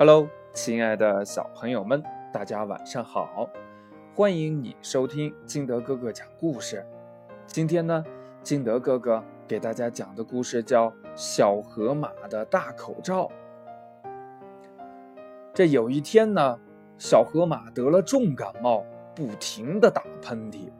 [0.00, 3.50] Hello，亲爱的小朋友们，大家晚上好！
[4.14, 6.82] 欢迎你收听金德哥哥讲故事。
[7.44, 8.02] 今天呢，
[8.42, 13.30] 金德哥哥给大家讲的故事叫《小河马的大口罩》。
[15.52, 16.58] 这有一天呢，
[16.96, 18.82] 小河马得了重感冒，
[19.14, 20.70] 不停的打喷嚏。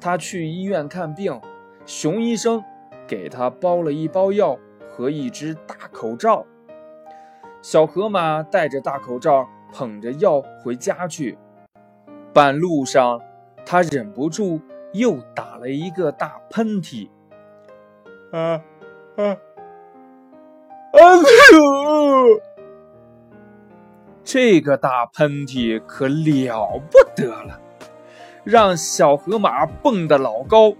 [0.00, 1.40] 他去医院看病，
[1.84, 2.62] 熊医生
[3.04, 4.56] 给他包了一包药。
[4.90, 6.44] 和一只大口罩，
[7.60, 11.36] 小河马戴着大口罩，捧着药回家去。
[12.32, 13.20] 半路上，
[13.66, 14.60] 他忍不住
[14.92, 17.08] 又打了一个大喷嚏。
[18.30, 18.62] 啊
[19.16, 19.36] 啊啊！
[24.22, 27.58] 这个大喷嚏可了不得了，
[28.44, 30.74] 让小河马蹦得老高，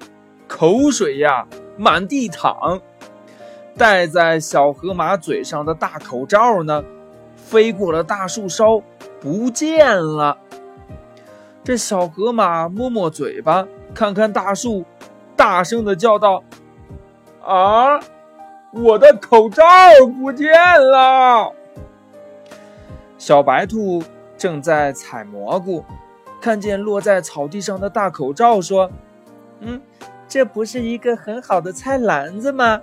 [0.47, 2.81] 口水呀满地淌。
[3.79, 6.83] 戴在小河马嘴上的大口罩呢，
[7.37, 8.83] 飞过了大树梢，
[9.21, 10.37] 不见了。
[11.63, 14.85] 这小河马摸摸嘴巴，看看大树，
[15.37, 16.43] 大声的叫道
[17.41, 18.01] ：“啊，
[18.73, 19.65] 我的口罩
[20.21, 21.53] 不见了！”
[23.17, 24.03] 小白兔
[24.37, 25.85] 正在采蘑菇，
[26.41, 28.91] 看见落在草地上的大口罩，说
[29.61, 29.81] ：“嗯，
[30.27, 32.81] 这不是一个很好的菜篮子吗？”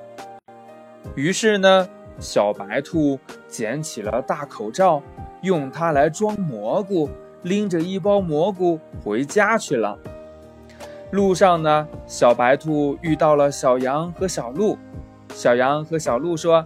[1.15, 1.87] 于是呢，
[2.19, 5.01] 小白兔捡起了大口罩，
[5.41, 7.09] 用它来装蘑菇，
[7.43, 9.97] 拎着一包蘑菇回家去了。
[11.11, 14.77] 路上呢，小白兔遇到了小羊和小鹿。
[15.33, 16.65] 小羊和小鹿说：“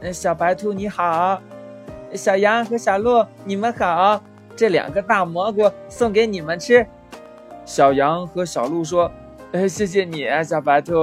[0.00, 1.40] 嗯，小白兔你好，
[2.14, 4.22] 小羊和小鹿你们好，
[4.54, 6.86] 这两个大蘑菇送给你们吃。”
[7.64, 9.10] 小羊和小鹿说
[9.50, 10.94] ：“哎，谢谢你，小白兔。”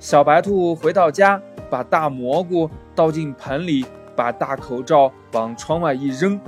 [0.00, 1.42] 小白兔回到家。
[1.70, 3.84] 把大蘑菇倒进盆里，
[4.16, 6.40] 把大口罩往窗外一扔。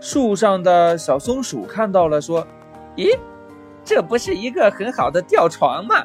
[0.00, 2.46] 树上的小松鼠看到了，说
[2.96, 3.16] ：“咦，
[3.84, 6.04] 这不是一个很好的吊床吗？”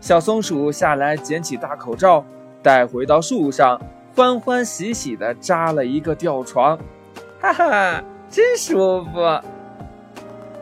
[0.00, 2.24] 小松鼠下来捡起大口罩，
[2.60, 3.80] 带回到树上，
[4.16, 6.76] 欢欢喜喜地扎了一个吊床。
[7.40, 9.10] 哈哈，真舒服。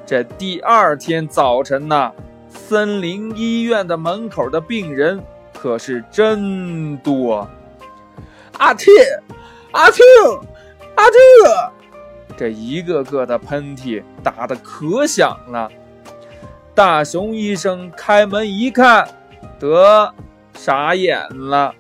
[0.05, 2.13] 这第二天早晨呢，
[2.49, 5.23] 森林医院的门口的病人。
[5.63, 7.47] 可是真多，
[8.57, 8.87] 阿嚏，
[9.73, 10.01] 阿嚏，
[10.95, 11.71] 阿嚏！
[12.35, 15.71] 这一个个的喷嚏打得可响了。
[16.75, 19.07] 大熊医生开门一看，
[19.59, 20.11] 得
[20.55, 21.75] 傻眼了。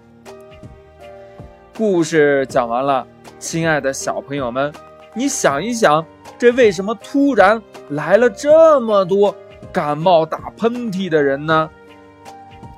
[1.74, 3.06] 故事讲完了，
[3.38, 4.70] 亲爱的小朋友们，
[5.14, 6.04] 你想一想，
[6.36, 9.34] 这为什么突然来了这么多
[9.72, 11.70] 感冒打喷嚏的人呢？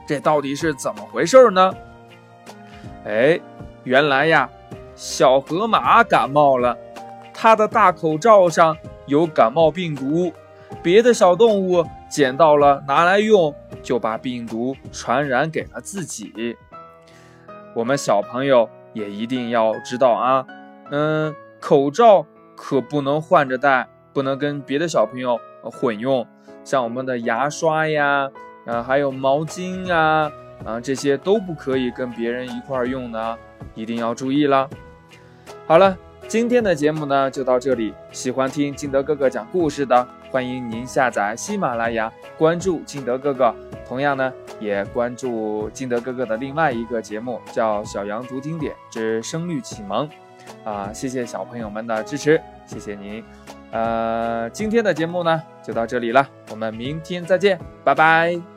[0.06, 1.72] 这到底是怎么回事呢？
[3.04, 3.40] 哎，
[3.84, 4.48] 原来呀，
[4.94, 6.76] 小河马感冒了，
[7.32, 8.76] 它的大口罩上
[9.06, 10.32] 有感冒病毒，
[10.82, 16.56] 别的小动物捡到了拿来用，就把病毒传染给了自己。
[17.74, 20.46] 我们小朋友也一定要知道啊，
[20.90, 26.26] 嗯，口罩可不能换着戴，不能跟别的小朋友混用，
[26.64, 28.30] 像我们的牙刷呀。
[28.64, 30.30] 啊，还有毛巾啊，
[30.64, 33.38] 啊，这些都不可以跟别人一块儿用的，
[33.74, 34.68] 一定要注意了。
[35.66, 35.96] 好了，
[36.28, 37.92] 今天的节目呢就到这里。
[38.10, 43.54] 喜欢听金德哥哥讲故事的，欢迎您下载喜马拉雅，关注金德哥哥。
[43.86, 50.08] 同样呢，也关注金德哥哥的另外一个节目，叫《小羊读经典之声律启蒙》。
[50.64, 53.22] 啊，谢谢小朋友们的支持，谢谢您。
[53.70, 58.51] 呃，今天的节目呢就到这里了，我们明天再见，拜拜。